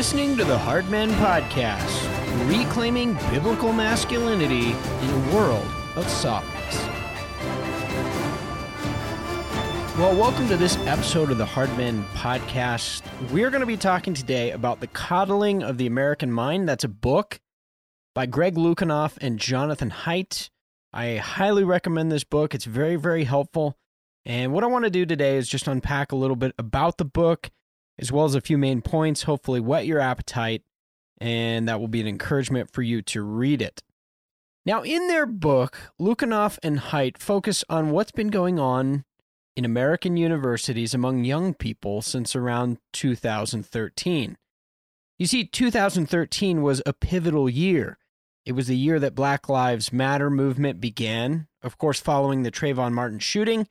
listening 0.00 0.34
to 0.34 0.44
the 0.44 0.56
Hardmen 0.56 1.10
Podcast, 1.16 2.48
reclaiming 2.48 3.12
biblical 3.30 3.70
masculinity 3.70 4.70
in 4.70 5.10
a 5.10 5.34
world 5.34 5.70
of 5.94 6.08
softness. 6.08 6.74
Well, 9.98 10.16
welcome 10.18 10.48
to 10.48 10.56
this 10.56 10.78
episode 10.86 11.30
of 11.30 11.36
the 11.36 11.44
Hardmen 11.44 12.02
Podcast. 12.14 13.02
We're 13.30 13.50
going 13.50 13.60
to 13.60 13.66
be 13.66 13.76
talking 13.76 14.14
today 14.14 14.52
about 14.52 14.80
The 14.80 14.86
Coddling 14.86 15.62
of 15.62 15.76
the 15.76 15.86
American 15.86 16.32
Mind. 16.32 16.66
That's 16.66 16.84
a 16.84 16.88
book 16.88 17.38
by 18.14 18.24
Greg 18.24 18.54
Lukianoff 18.54 19.18
and 19.20 19.38
Jonathan 19.38 19.90
Haidt. 19.90 20.48
I 20.94 21.16
highly 21.16 21.62
recommend 21.62 22.10
this 22.10 22.24
book. 22.24 22.54
It's 22.54 22.64
very, 22.64 22.96
very 22.96 23.24
helpful. 23.24 23.76
And 24.24 24.54
what 24.54 24.64
I 24.64 24.68
want 24.68 24.86
to 24.86 24.90
do 24.90 25.04
today 25.04 25.36
is 25.36 25.46
just 25.46 25.68
unpack 25.68 26.10
a 26.10 26.16
little 26.16 26.36
bit 26.36 26.54
about 26.58 26.96
the 26.96 27.04
book 27.04 27.50
as 28.00 28.10
well 28.10 28.24
as 28.24 28.34
a 28.34 28.40
few 28.40 28.56
main 28.56 28.82
points, 28.82 29.24
hopefully 29.24 29.60
whet 29.60 29.86
your 29.86 30.00
appetite, 30.00 30.62
and 31.20 31.68
that 31.68 31.80
will 31.80 31.88
be 31.88 32.00
an 32.00 32.08
encouragement 32.08 32.70
for 32.70 32.82
you 32.82 33.02
to 33.02 33.22
read 33.22 33.60
it. 33.60 33.82
Now, 34.64 34.82
in 34.82 35.08
their 35.08 35.26
book, 35.26 35.92
Lukianoff 36.00 36.58
and 36.62 36.78
Haidt 36.78 37.18
focus 37.18 37.64
on 37.68 37.90
what's 37.90 38.12
been 38.12 38.28
going 38.28 38.58
on 38.58 39.04
in 39.56 39.64
American 39.64 40.16
universities 40.16 40.94
among 40.94 41.24
young 41.24 41.54
people 41.54 42.02
since 42.02 42.36
around 42.36 42.78
2013. 42.92 44.36
You 45.18 45.26
see, 45.26 45.44
2013 45.44 46.62
was 46.62 46.82
a 46.86 46.92
pivotal 46.92 47.48
year. 47.48 47.98
It 48.46 48.52
was 48.52 48.68
the 48.68 48.76
year 48.76 48.98
that 49.00 49.14
Black 49.14 49.48
Lives 49.48 49.92
Matter 49.92 50.30
movement 50.30 50.80
began, 50.80 51.46
of 51.62 51.76
course, 51.76 52.00
following 52.00 52.42
the 52.42 52.50
Trayvon 52.50 52.92
Martin 52.92 53.18
shooting, 53.18 53.66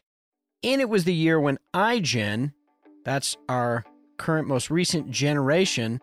and 0.64 0.82
it 0.82 0.90
was 0.90 1.06
the 1.06 1.14
year 1.14 1.40
when 1.40 1.58
iGen, 1.74 2.54
that's 3.04 3.36
our 3.48 3.86
current 4.20 4.48
most 4.48 4.70
recent 4.70 5.10
generation, 5.10 6.00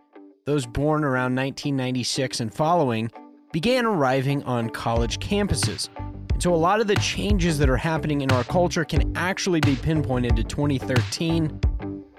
those 0.47 0.66
born 0.66 1.05
around 1.05 1.37
1996 1.37 2.41
and 2.41 2.52
following, 2.52 3.11
began 3.53 3.86
arriving 3.86 4.42
on 4.42 4.70
college 4.70 5.20
campuses. 5.20 5.89
And 6.33 6.42
so 6.42 6.53
a 6.53 6.56
lot 6.56 6.81
of 6.81 6.89
the 6.89 6.97
changes 6.97 7.58
that 7.58 7.70
are 7.70 7.77
happening 7.77 8.23
in 8.23 8.33
our 8.33 8.42
culture 8.45 8.84
can 8.84 9.17
actually 9.17 9.61
be 9.61 9.77
pinpointed 9.77 10.34
to 10.36 10.42
2013, 10.42 11.61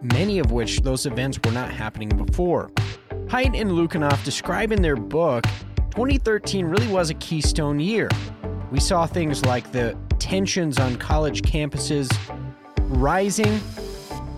many 0.01 0.39
of 0.39 0.51
which 0.51 0.79
those 0.79 1.05
events 1.05 1.39
were 1.43 1.51
not 1.51 1.69
happening 1.71 2.09
before. 2.09 2.71
Haidt 3.27 3.59
and 3.59 3.71
Lukianoff 3.71 4.23
describe 4.23 4.71
in 4.71 4.81
their 4.81 4.95
book 4.95 5.43
2013 5.91 6.65
really 6.65 6.87
was 6.87 7.09
a 7.09 7.15
keystone 7.15 7.79
year. 7.79 8.07
We 8.71 8.79
saw 8.79 9.07
things 9.07 9.43
like 9.45 9.71
the 9.71 9.97
tensions 10.19 10.77
on 10.77 10.95
college 10.97 11.41
campuses 11.41 12.07
rising 12.81 13.59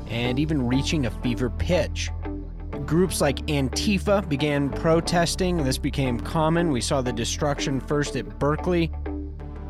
and 0.10 0.40
even 0.40 0.68
reaching 0.68 1.06
a 1.06 1.12
fever 1.12 1.50
pitch. 1.50 2.10
Groups 2.86 3.22
like 3.22 3.38
Antifa 3.48 4.28
began 4.28 4.70
protesting. 4.70 5.64
This 5.64 5.78
became 5.78 6.20
common. 6.20 6.72
We 6.72 6.82
saw 6.82 7.02
the 7.02 7.14
destruction 7.14 7.80
first 7.80 8.16
at 8.16 8.40
Berkeley 8.40 8.92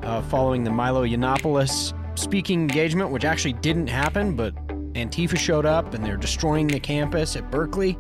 uh, 0.04 0.22
following 0.24 0.64
the 0.64 0.72
Milo 0.72 1.06
Yiannopoulos 1.06 1.94
speaking 2.18 2.62
engagement, 2.62 3.12
which 3.12 3.26
actually 3.26 3.54
didn't 3.54 3.88
happen, 3.88 4.36
but 4.36 4.56
Antifa 4.94 5.38
showed 5.38 5.66
up 5.66 5.94
and 5.94 6.04
they're 6.04 6.18
destroying 6.18 6.68
the 6.68 6.80
campus 6.80 7.36
at 7.36 7.50
Berkeley. 7.52 7.98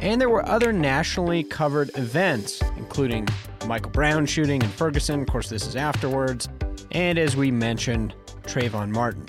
And 0.00 0.20
there 0.20 0.28
were 0.30 0.46
other 0.46 0.72
nationally 0.72 1.44
covered 1.44 1.90
events, 1.96 2.62
including 2.76 3.28
Michael 3.66 3.90
Brown 3.90 4.26
shooting 4.26 4.60
in 4.60 4.68
Ferguson. 4.68 5.22
Of 5.22 5.28
course, 5.28 5.48
this 5.48 5.66
is 5.66 5.76
afterwards. 5.76 6.48
And 6.92 7.18
as 7.18 7.36
we 7.36 7.50
mentioned, 7.50 8.14
Trayvon 8.42 8.90
Martin. 8.90 9.26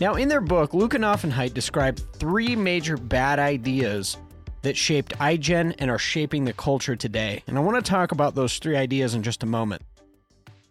Now, 0.00 0.14
in 0.14 0.28
their 0.28 0.40
book, 0.40 0.72
Lukianoff 0.72 1.24
and 1.24 1.32
Haidt 1.32 1.52
describe 1.52 1.98
three 2.14 2.56
major 2.56 2.96
bad 2.96 3.38
ideas 3.38 4.16
that 4.62 4.74
shaped 4.74 5.16
iGen 5.18 5.74
and 5.78 5.90
are 5.90 5.98
shaping 5.98 6.46
the 6.46 6.54
culture 6.54 6.96
today. 6.96 7.42
And 7.46 7.58
I 7.58 7.60
want 7.60 7.84
to 7.84 7.90
talk 7.90 8.10
about 8.10 8.34
those 8.34 8.58
three 8.58 8.76
ideas 8.76 9.14
in 9.14 9.22
just 9.22 9.42
a 9.42 9.46
moment. 9.46 9.82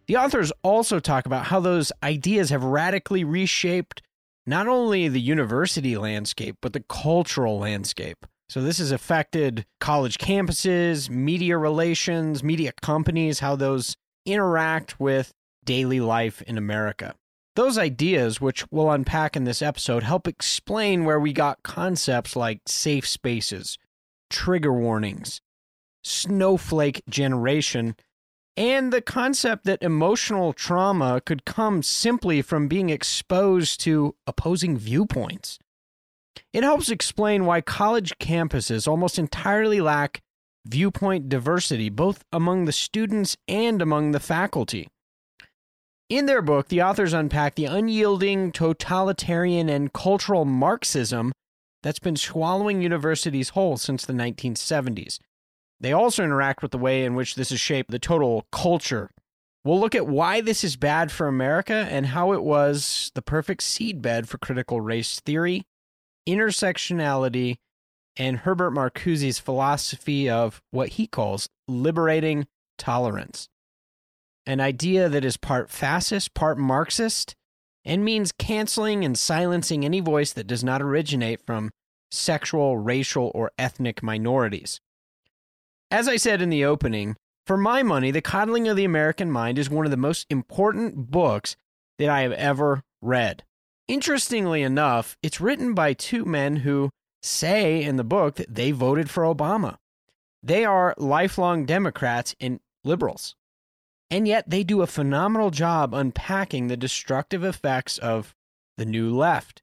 The 0.08 0.18
authors 0.18 0.52
also 0.64 1.00
talk 1.00 1.28
about 1.28 1.46
how 1.46 1.60
those 1.60 1.92
ideas 2.02 2.50
have 2.50 2.64
radically 2.64 3.24
reshaped 3.24 4.02
not 4.48 4.68
only 4.68 5.08
the 5.08 5.22
university 5.22 5.96
landscape, 5.96 6.58
but 6.60 6.74
the 6.74 6.84
cultural 6.90 7.60
landscape. 7.60 8.26
So, 8.50 8.64
this 8.64 8.80
has 8.80 8.92
affected 8.92 9.68
college 9.80 10.18
campuses, 10.18 11.08
media 11.08 11.56
relations, 11.56 12.44
media 12.44 12.72
companies, 12.82 13.42
how 13.42 13.56
those 13.56 13.96
interact 14.26 15.00
with 15.00 15.32
daily 15.66 16.00
life 16.00 16.42
in 16.42 16.58
America. 16.58 17.14
Those 17.56 17.78
ideas, 17.78 18.40
which 18.40 18.66
we'll 18.72 18.92
unpack 18.92 19.36
in 19.36 19.44
this 19.44 19.62
episode, 19.62 20.04
help 20.04 20.28
explain 20.28 21.04
where 21.04 21.20
we 21.20 21.34
got 21.34 21.64
concepts 21.64 22.36
like 22.36 22.62
safe 22.68 23.08
spaces, 23.08 23.78
trigger 24.30 24.74
warnings, 24.74 25.42
snowflake 26.04 27.02
generation, 27.10 27.96
and 28.56 28.92
the 28.94 29.02
concept 29.02 29.66
that 29.66 29.82
emotional 29.82 30.54
trauma 30.54 31.22
could 31.22 31.46
come 31.46 31.82
simply 31.82 32.42
from 32.42 32.68
being 32.68 32.90
exposed 32.90 33.80
to 33.82 34.16
opposing 34.28 34.78
viewpoints. 34.78 35.60
It 36.54 36.64
helps 36.64 36.90
explain 36.90 37.46
why 37.46 37.62
college 37.62 38.18
campuses 38.20 38.88
almost 38.88 39.20
entirely 39.20 39.82
lack 39.82 40.22
viewpoint 40.66 41.30
diversity, 41.30 41.90
both 41.90 42.24
among 42.32 42.66
the 42.66 42.72
students 42.72 43.38
and 43.48 43.82
among 43.82 44.12
the 44.12 44.20
faculty. 44.20 44.88
In 46.10 46.26
their 46.26 46.42
book, 46.42 46.70
the 46.70 46.82
authors 46.82 47.14
unpack 47.14 47.54
the 47.54 47.66
unyielding 47.66 48.52
totalitarian 48.52 49.70
and 49.70 49.94
cultural 49.94 50.44
Marxism 50.44 51.32
that's 51.84 52.00
been 52.00 52.16
swallowing 52.16 52.82
universities 52.82 53.50
whole 53.50 53.78
since 53.78 54.06
the 54.06 54.14
1970s. 54.14 55.20
They 55.80 55.94
also 55.94 56.24
interact 56.24 56.64
with 56.64 56.72
the 56.72 56.80
way 56.80 57.06
in 57.06 57.14
which 57.14 57.36
this 57.36 57.52
has 57.52 57.60
shaped 57.60 57.92
the 57.92 58.00
total 58.00 58.48
culture. 58.52 59.12
We'll 59.64 59.80
look 59.80 59.94
at 59.94 60.08
why 60.08 60.42
this 60.42 60.64
is 60.64 60.78
bad 60.78 61.12
for 61.12 61.28
America 61.28 61.88
and 61.92 62.08
how 62.08 62.34
it 62.34 62.42
was 62.42 63.12
the 63.14 63.22
perfect 63.22 63.62
seedbed 63.62 64.28
for 64.28 64.40
critical 64.40 64.82
race 64.82 65.20
theory, 65.20 65.68
intersectionality, 66.28 67.58
and 68.18 68.38
Herbert 68.38 68.72
Marcuse's 68.72 69.38
philosophy 69.38 70.28
of 70.28 70.60
what 70.72 70.90
he 70.90 71.06
calls 71.06 71.50
liberating 71.68 72.48
tolerance. 72.80 73.48
An 74.46 74.60
idea 74.60 75.10
that 75.10 75.26
is 75.26 75.38
part 75.38 75.70
fascist, 75.70 76.34
part 76.34 76.58
Marxist, 76.58 77.36
and 77.86 78.04
means 78.04 78.32
canceling 78.32 79.06
and 79.06 79.18
silencing 79.18 79.86
any 79.86 80.00
voice 80.00 80.34
that 80.34 80.48
does 80.48 80.64
not 80.64 80.82
originate 80.82 81.46
from 81.46 81.72
sexual, 82.12 82.78
racial, 82.78 83.32
or 83.36 83.52
ethnic 83.58 84.02
minorities. 84.02 84.80
As 85.92 86.08
I 86.08 86.18
said 86.18 86.42
in 86.42 86.50
the 86.50 86.66
opening, 86.66 87.16
for 87.46 87.58
my 87.58 87.82
money, 87.82 88.12
The 88.12 88.22
Coddling 88.22 88.68
of 88.68 88.78
the 88.78 88.86
American 88.86 89.32
Mind 89.32 89.58
is 89.58 89.70
one 89.70 89.86
of 89.86 89.92
the 89.92 89.98
most 89.98 90.28
important 90.30 91.10
books 91.10 91.56
that 91.98 92.10
I 92.10 92.22
have 92.22 92.34
ever 92.34 92.84
read. 93.02 93.44
Interestingly 93.88 94.62
enough, 94.62 95.18
it's 95.24 95.42
written 95.42 95.74
by 95.74 95.94
two 95.94 96.26
men 96.26 96.58
who 96.58 96.92
say 97.24 97.82
in 97.82 97.96
the 97.96 98.04
book 98.04 98.36
that 98.36 98.54
they 98.54 98.72
voted 98.72 99.10
for 99.10 99.24
Obama. 99.24 99.78
They 100.44 100.64
are 100.64 100.94
lifelong 100.98 101.66
Democrats 101.66 102.36
and 102.40 102.60
liberals. 102.84 103.36
And 104.12 104.28
yet 104.28 104.50
they 104.50 104.64
do 104.64 104.82
a 104.82 104.88
phenomenal 104.88 105.52
job 105.52 105.94
unpacking 105.94 106.68
the 106.68 106.78
destructive 106.78 107.44
effects 107.44 107.98
of 108.00 108.36
the 108.78 108.86
new 108.86 109.16
left. 109.16 109.62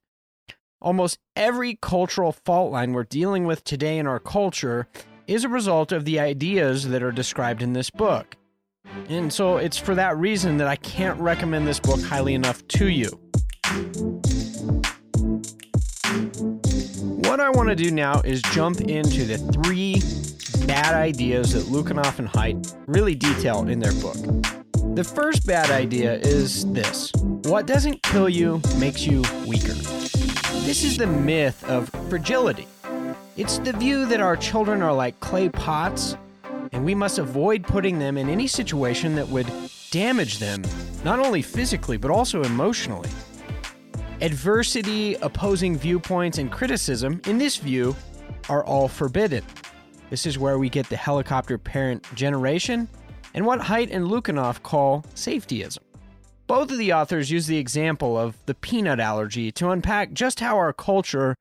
Almost 0.79 1.19
every 1.35 1.77
cultural 1.81 2.31
fault 2.31 2.71
line 2.71 2.93
we're 2.93 3.03
dealing 3.03 3.45
with 3.45 3.63
today 3.63 3.97
in 3.97 4.07
our 4.07 4.19
culture 4.19 4.87
is 5.25 5.43
a 5.43 5.49
result 5.49 5.91
of 5.91 6.05
the 6.05 6.19
ideas 6.19 6.87
that 6.87 7.03
are 7.03 7.11
described 7.11 7.61
in 7.61 7.73
this 7.73 7.89
book. 7.89 8.37
And 9.09 9.33
so 9.33 9.57
it's 9.57 9.77
for 9.77 9.95
that 9.95 10.17
reason 10.17 10.57
that 10.57 10.67
I 10.67 10.77
can't 10.77 11.19
recommend 11.19 11.67
this 11.67 11.79
book 11.79 12.01
highly 12.01 12.33
enough 12.33 12.65
to 12.69 12.87
you. 12.87 13.09
What 17.27 17.41
I 17.41 17.49
want 17.49 17.67
to 17.69 17.75
do 17.75 17.91
now 17.91 18.21
is 18.21 18.41
jump 18.43 18.79
into 18.79 19.25
the 19.25 19.37
three 19.37 20.01
bad 20.67 20.93
ideas 20.93 21.53
that 21.53 21.63
Lukianoff 21.73 22.19
and 22.19 22.27
Haidt 22.27 22.75
really 22.87 23.15
detail 23.15 23.67
in 23.69 23.79
their 23.79 23.93
book. 23.93 24.17
The 24.95 25.03
first 25.03 25.47
bad 25.47 25.71
idea 25.71 26.15
is 26.15 26.69
this 26.73 27.11
what 27.43 27.65
doesn't 27.65 28.03
kill 28.03 28.27
you 28.27 28.61
makes 28.77 29.07
you 29.07 29.23
weaker. 29.47 29.73
This 30.67 30.83
is 30.83 30.97
the 30.97 31.07
myth 31.07 31.63
of 31.69 31.89
fragility. 32.09 32.67
It's 33.37 33.59
the 33.59 33.71
view 33.71 34.05
that 34.07 34.19
our 34.19 34.35
children 34.35 34.81
are 34.81 34.93
like 34.93 35.17
clay 35.21 35.47
pots, 35.47 36.17
and 36.73 36.83
we 36.83 36.93
must 36.93 37.17
avoid 37.17 37.63
putting 37.63 37.97
them 37.97 38.17
in 38.17 38.27
any 38.27 38.47
situation 38.47 39.15
that 39.15 39.27
would 39.29 39.47
damage 39.91 40.39
them, 40.39 40.63
not 41.05 41.19
only 41.19 41.41
physically, 41.41 41.95
but 41.95 42.11
also 42.11 42.41
emotionally. 42.43 43.09
Adversity, 44.19 45.15
opposing 45.15 45.77
viewpoints, 45.77 46.39
and 46.39 46.51
criticism, 46.51 47.21
in 47.27 47.37
this 47.37 47.55
view, 47.55 47.95
are 48.49 48.65
all 48.65 48.87
forbidden. 48.87 49.43
This 50.09 50.25
is 50.25 50.39
where 50.39 50.57
we 50.57 50.69
get 50.69 50.87
the 50.89 50.95
helicopter 50.95 51.57
parent 51.57 52.05
generation 52.15 52.87
and 53.33 53.45
what 53.45 53.59
Haidt 53.59 53.89
and 53.91 54.05
Lukianoff 54.05 54.63
call 54.63 55.03
safetyism. 55.15 55.79
Both 56.47 56.71
of 56.71 56.77
the 56.77 56.93
authors 56.93 57.29
use 57.29 57.47
the 57.47 57.57
example 57.57 58.17
of 58.17 58.37
the 58.45 58.55
peanut 58.55 59.01
allergy 59.01 59.51
to 59.53 59.69
unpack 59.69 60.13
just 60.13 60.39
how 60.39 60.55
our 60.55 60.71
culture 60.71 61.35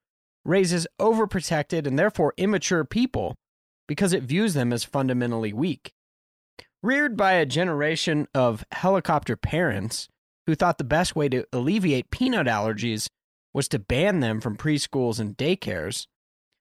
raises 0.44 0.86
overprotected 1.00 1.86
and 1.86 1.96
therefore 1.96 2.34
immature 2.36 2.84
people 2.84 3.36
because 3.86 4.12
it 4.12 4.24
views 4.24 4.54
them 4.54 4.72
as 4.72 4.82
fundamentally 4.82 5.52
weak. 5.52 5.92
Reared 6.82 7.16
by 7.16 7.34
a 7.34 7.46
generation 7.46 8.26
of 8.34 8.64
helicopter 8.72 9.36
parents 9.36 10.08
who 10.46 10.56
thought 10.56 10.78
the 10.78 10.84
best 10.84 11.14
way 11.14 11.28
to 11.28 11.44
alleviate 11.52 12.10
peanut 12.10 12.46
allergies 12.46 13.08
was 13.54 13.68
to 13.68 13.78
ban 13.78 14.20
them 14.20 14.40
from 14.40 14.56
preschools 14.56 15.18
and 15.20 15.36
daycares, 15.36 16.06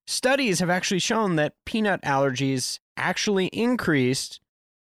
studies 0.07 0.59
have 0.59 0.69
actually 0.69 0.99
shown 0.99 1.35
that 1.35 1.55
peanut 1.65 2.01
allergies 2.01 2.79
actually 2.97 3.47
increased 3.47 4.39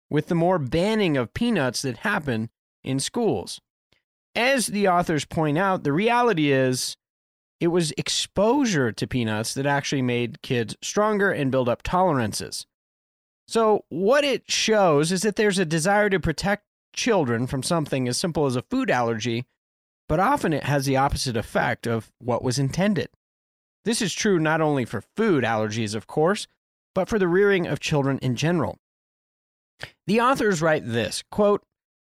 with 0.08 0.28
the 0.28 0.34
more 0.34 0.58
banning 0.58 1.16
of 1.16 1.34
peanuts 1.34 1.82
that 1.82 1.98
happen 1.98 2.50
in 2.84 3.00
schools. 3.00 3.60
As 4.34 4.66
the 4.68 4.88
authors 4.88 5.24
point 5.24 5.58
out, 5.58 5.82
the 5.82 5.92
reality 5.92 6.52
is 6.52 6.96
it 7.58 7.68
was 7.68 7.92
exposure 7.96 8.92
to 8.92 9.06
peanuts 9.06 9.54
that 9.54 9.66
actually 9.66 10.02
made 10.02 10.42
kids 10.42 10.76
stronger 10.82 11.30
and 11.30 11.50
build 11.50 11.68
up 11.68 11.82
tolerances. 11.82 12.66
So, 13.48 13.84
what 13.88 14.24
it 14.24 14.50
shows 14.50 15.12
is 15.12 15.22
that 15.22 15.36
there's 15.36 15.58
a 15.58 15.64
desire 15.64 16.10
to 16.10 16.20
protect 16.20 16.64
children 16.92 17.46
from 17.46 17.62
something 17.62 18.08
as 18.08 18.16
simple 18.16 18.46
as 18.46 18.56
a 18.56 18.62
food 18.62 18.90
allergy, 18.90 19.46
but 20.08 20.20
often 20.20 20.52
it 20.52 20.64
has 20.64 20.84
the 20.84 20.96
opposite 20.96 21.36
effect 21.36 21.86
of 21.86 22.12
what 22.18 22.42
was 22.42 22.58
intended. 22.58 23.08
This 23.86 24.02
is 24.02 24.12
true 24.12 24.40
not 24.40 24.60
only 24.60 24.84
for 24.84 25.04
food 25.16 25.44
allergies, 25.44 25.94
of 25.94 26.08
course, 26.08 26.48
but 26.92 27.08
for 27.08 27.20
the 27.20 27.28
rearing 27.28 27.68
of 27.68 27.78
children 27.78 28.18
in 28.18 28.34
general. 28.34 28.78
The 30.08 30.20
authors 30.20 30.60
write 30.60 30.82
this 30.84 31.22
quote, 31.30 31.62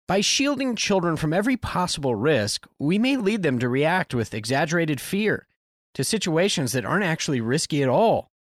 by 0.08 0.23
shielding 0.23 0.75
children 0.75 1.17
from 1.17 1.34
every 1.34 1.58
possible 1.58 2.14
risk, 2.14 2.67
we 2.78 2.99
may 2.99 3.19
lead 3.19 3.43
them 3.43 3.58
to 3.58 3.69
react 3.69 4.14
with 4.14 4.32
exaggerated 4.32 5.02
fear 5.02 5.46
to 5.93 6.02
situations 6.02 6.73
that 6.73 6.87
aren't 6.87 7.05
actually 7.05 7.43
risky 7.43 7.82
at 7.82 7.90
all. 7.90 8.31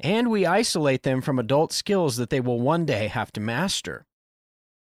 And 0.00 0.28
we 0.28 0.44
isolate 0.44 1.04
them 1.04 1.20
from 1.20 1.38
adult 1.38 1.72
skills 1.72 2.16
that 2.16 2.30
they 2.30 2.40
will 2.40 2.60
one 2.60 2.84
day 2.84 3.06
have 3.06 3.30
to 3.32 3.40
master. 3.40 4.06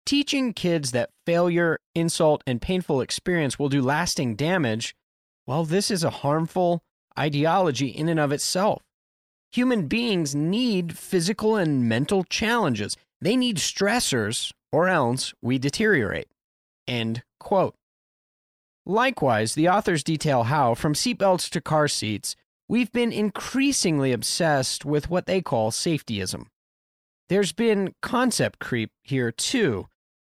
Teaching 0.06 0.54
kids 0.54 0.92
that 0.92 1.10
failure, 1.26 1.80
insult, 1.94 2.42
and 2.48 2.62
painful 2.62 3.02
experience 3.02 3.60
will 3.60 3.70
do 3.70 3.82
lasting 3.82 4.36
damage, 4.38 4.96
well, 5.46 5.66
this 5.66 5.92
is 5.92 6.06
a 6.06 6.10
harmful 6.10 6.84
ideology 7.18 7.88
in 7.88 8.10
and 8.10 8.20
of 8.20 8.32
itself. 8.32 8.82
Human 9.52 9.88
beings 9.88 10.34
need 10.34 10.98
physical 10.98 11.56
and 11.56 11.88
mental 11.88 12.24
challenges. 12.24 12.96
They 13.20 13.36
need 13.36 13.58
stressors 13.58 14.52
or 14.72 14.88
else 14.88 15.34
we 15.42 15.58
deteriorate. 15.58 16.28
End 16.88 17.24
quote. 17.40 17.76
Likewise, 18.86 19.54
the 19.54 19.70
authors 19.70 20.04
detail 20.04 20.44
how, 20.44 20.74
from 20.74 20.94
seatbelts 20.94 21.50
to 21.50 21.62
car 21.62 21.88
seats, 21.88 22.36
we've 22.68 22.92
been 22.92 23.12
increasingly 23.12 24.12
obsessed 24.12 24.86
with 24.86 25.10
what 25.10 25.28
they 25.28 25.42
call 25.42 25.72
safetyism. 25.72 26.46
There's 27.30 27.52
been 27.52 27.94
concept 28.02 28.60
creep 28.60 28.92
here 29.04 29.32
too, 29.32 29.88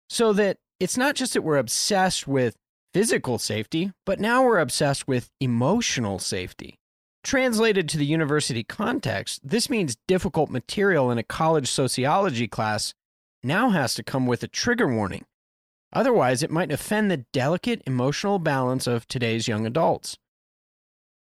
so 0.09 0.33
that 0.33 0.59
it's 0.81 0.97
not 0.97 1.15
just 1.15 1.35
that 1.35 1.43
we're 1.43 1.59
obsessed 1.59 2.27
with 2.27 2.57
physical 2.93 3.39
safety, 3.39 3.93
but 4.05 4.21
now 4.21 4.45
we're 4.45 4.59
obsessed 4.59 5.07
with 5.07 5.31
emotional 5.41 6.19
safety. 6.19 6.79
Translated 7.23 7.89
to 7.89 7.99
the 7.99 8.07
university 8.07 8.65
context, 8.65 9.41
this 9.45 9.69
means 9.69 9.99
difficult 10.09 10.51
material 10.51 11.11
in 11.11 11.19
a 11.19 11.23
college 11.23 11.71
sociology 11.71 12.49
class 12.49 12.95
now 13.43 13.71
has 13.71 13.95
to 13.95 14.03
come 14.03 14.27
with 14.27 14.43
a 14.43 14.49
trigger 14.49 14.89
warning. 14.89 15.25
Otherwise, 15.93 16.43
it 16.43 16.51
might 16.51 16.73
offend 16.73 17.11
the 17.11 17.25
delicate 17.33 17.83
emotional 17.87 18.39
balance 18.39 18.87
of 18.87 19.07
today's 19.07 19.49
young 19.49 19.67
adults. 19.67 20.17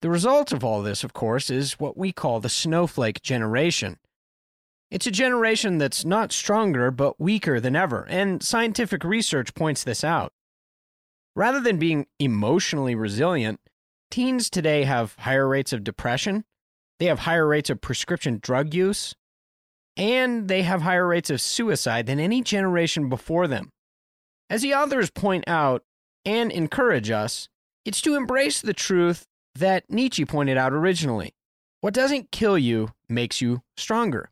The 0.03 0.11
result 0.11 0.53
of 0.53 0.63
all 0.63 0.83
this, 0.83 1.03
of 1.03 1.13
course, 1.13 1.49
is 1.51 1.81
what 1.81 1.97
we 1.97 2.13
call 2.13 2.41
the 2.41 2.49
snowflake 2.49 3.23
generation. 3.23 3.99
It's 4.91 5.07
a 5.07 5.11
generation 5.11 5.79
that's 5.79 6.05
not 6.05 6.33
stronger 6.33 6.91
but 6.91 7.21
weaker 7.21 7.59
than 7.59 7.75
ever, 7.75 8.07
and 8.09 8.43
scientific 8.43 9.03
research 9.03 9.55
points 9.55 9.83
this 9.83 10.05
out. 10.05 10.33
Rather 11.37 11.61
than 11.61 11.79
being 11.79 12.06
emotionally 12.19 12.94
resilient, 12.94 13.61
teens 14.11 14.49
today 14.49 14.85
have 14.85 15.15
higher 15.19 15.47
rates 15.47 15.73
of 15.75 15.85
depression, 15.85 16.44
they 16.99 17.06
have 17.06 17.21
higher 17.21 17.47
rates 17.47 17.69
of 17.69 17.83
prescription 17.83 18.38
drug 18.43 18.73
use, 18.73 19.15
and 19.99 20.49
they 20.49 20.62
have 20.62 20.81
higher 20.81 21.06
rates 21.06 21.29
of 21.29 21.43
suicide 21.43 22.06
than 22.06 22.19
any 22.19 22.41
generation 22.41 23.11
before 23.11 23.47
them. 23.47 23.71
As 24.49 24.62
the 24.62 24.75
authors 24.75 25.11
point 25.11 25.44
out 25.47 25.85
and 26.25 26.50
encourage 26.50 27.11
us, 27.11 27.50
it's 27.85 28.00
to 28.00 28.17
embrace 28.17 28.62
the 28.62 28.73
truth 28.73 29.27
that 29.55 29.91
Nietzsche 29.91 30.25
pointed 30.25 30.56
out 30.56 30.73
originally. 30.73 31.35
What 31.82 31.93
doesn't 31.93 32.32
kill 32.32 32.56
you 32.56 32.93
makes 33.11 33.43
you 33.43 33.62
stronger. 33.77 34.31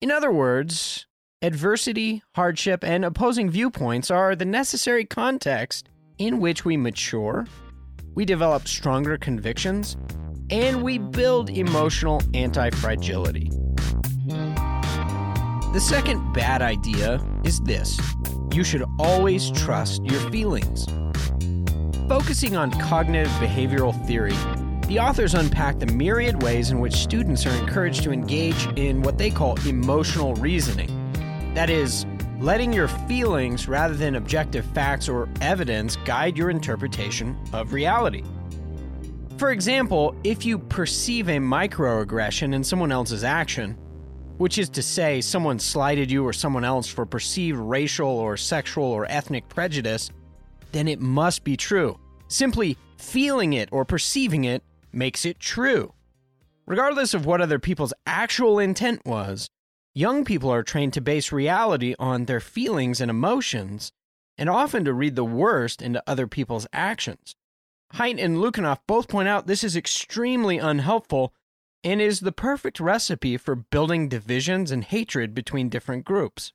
In 0.00 0.12
other 0.12 0.30
words, 0.30 1.06
adversity, 1.42 2.22
hardship, 2.36 2.84
and 2.84 3.04
opposing 3.04 3.50
viewpoints 3.50 4.10
are 4.10 4.36
the 4.36 4.44
necessary 4.44 5.04
context 5.04 5.88
in 6.18 6.40
which 6.40 6.64
we 6.64 6.76
mature, 6.76 7.46
we 8.14 8.24
develop 8.24 8.68
stronger 8.68 9.16
convictions, 9.16 9.96
and 10.50 10.82
we 10.82 10.98
build 10.98 11.50
emotional 11.50 12.20
anti 12.34 12.70
fragility. 12.70 13.50
The 14.26 15.80
second 15.80 16.32
bad 16.34 16.60
idea 16.60 17.20
is 17.44 17.60
this 17.60 17.98
you 18.52 18.64
should 18.64 18.84
always 18.98 19.50
trust 19.52 20.04
your 20.04 20.20
feelings. 20.30 20.86
Focusing 22.08 22.56
on 22.56 22.70
cognitive 22.72 23.32
behavioral 23.32 23.94
theory, 24.06 24.36
the 24.88 24.98
authors 24.98 25.32
unpack 25.32 25.78
the 25.78 25.86
myriad 25.86 26.42
ways 26.42 26.70
in 26.70 26.80
which 26.80 26.92
students 26.92 27.46
are 27.46 27.54
encouraged 27.54 28.02
to 28.02 28.12
engage 28.12 28.66
in 28.76 29.00
what 29.00 29.16
they 29.16 29.30
call 29.30 29.58
emotional 29.66 30.34
reasoning. 30.34 30.90
That 31.54 31.70
is, 31.70 32.04
letting 32.42 32.72
your 32.72 32.88
feelings 32.88 33.68
rather 33.68 33.94
than 33.94 34.16
objective 34.16 34.64
facts 34.74 35.08
or 35.08 35.28
evidence 35.40 35.94
guide 36.04 36.36
your 36.36 36.50
interpretation 36.50 37.38
of 37.52 37.72
reality. 37.72 38.24
For 39.38 39.52
example, 39.52 40.16
if 40.24 40.44
you 40.44 40.58
perceive 40.58 41.28
a 41.28 41.38
microaggression 41.38 42.52
in 42.52 42.64
someone 42.64 42.90
else's 42.90 43.22
action, 43.22 43.78
which 44.38 44.58
is 44.58 44.68
to 44.70 44.82
say, 44.82 45.20
someone 45.20 45.60
slighted 45.60 46.10
you 46.10 46.26
or 46.26 46.32
someone 46.32 46.64
else 46.64 46.88
for 46.88 47.06
perceived 47.06 47.60
racial 47.60 48.08
or 48.08 48.36
sexual 48.36 48.86
or 48.86 49.06
ethnic 49.06 49.48
prejudice, 49.48 50.10
then 50.72 50.88
it 50.88 51.00
must 51.00 51.44
be 51.44 51.56
true. 51.56 51.96
Simply 52.26 52.76
feeling 52.96 53.52
it 53.52 53.68
or 53.70 53.84
perceiving 53.84 54.44
it 54.46 54.64
makes 54.92 55.24
it 55.24 55.38
true. 55.38 55.92
Regardless 56.66 57.14
of 57.14 57.24
what 57.24 57.40
other 57.40 57.60
people's 57.60 57.94
actual 58.04 58.58
intent 58.58 59.04
was, 59.06 59.48
young 59.94 60.24
people 60.24 60.50
are 60.50 60.62
trained 60.62 60.92
to 60.94 61.00
base 61.00 61.32
reality 61.32 61.94
on 61.98 62.24
their 62.24 62.40
feelings 62.40 63.00
and 63.00 63.10
emotions, 63.10 63.92
and 64.38 64.48
often 64.48 64.84
to 64.84 64.92
read 64.92 65.16
the 65.16 65.24
worst 65.24 65.82
into 65.82 66.02
other 66.06 66.26
people's 66.26 66.66
actions. 66.72 67.34
Haidt 67.94 68.22
and 68.22 68.38
Lukianoff 68.38 68.78
both 68.86 69.08
point 69.08 69.28
out 69.28 69.46
this 69.46 69.62
is 69.62 69.76
extremely 69.76 70.58
unhelpful 70.58 71.34
and 71.84 72.00
is 72.00 72.20
the 72.20 72.32
perfect 72.32 72.80
recipe 72.80 73.36
for 73.36 73.54
building 73.54 74.08
divisions 74.08 74.70
and 74.70 74.84
hatred 74.84 75.34
between 75.34 75.68
different 75.68 76.04
groups. 76.04 76.52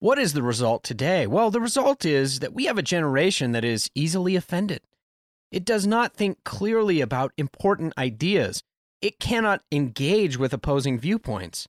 What 0.00 0.18
is 0.18 0.32
the 0.32 0.42
result 0.42 0.82
today? 0.82 1.26
Well, 1.26 1.50
the 1.50 1.60
result 1.60 2.04
is 2.04 2.40
that 2.40 2.52
we 2.52 2.64
have 2.64 2.78
a 2.78 2.82
generation 2.82 3.52
that 3.52 3.64
is 3.64 3.90
easily 3.94 4.34
offended. 4.34 4.80
It 5.52 5.64
does 5.64 5.86
not 5.86 6.14
think 6.14 6.42
clearly 6.44 7.00
about 7.00 7.32
important 7.36 7.92
ideas. 7.98 8.62
It 9.02 9.18
cannot 9.18 9.62
engage 9.72 10.38
with 10.38 10.52
opposing 10.52 10.98
viewpoints. 10.98 11.66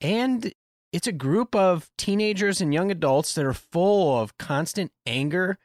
And 0.00 0.52
it's 0.92 1.06
a 1.06 1.12
group 1.12 1.54
of 1.54 1.90
teenagers 1.98 2.60
and 2.60 2.72
young 2.72 2.90
adults 2.90 3.34
that 3.34 3.44
are 3.44 3.52
full 3.52 4.18
of 4.18 4.38
constant 4.38 4.92
anger 5.06 5.58